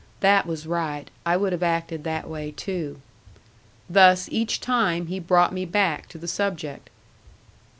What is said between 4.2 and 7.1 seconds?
each time, he brought me back to the subject.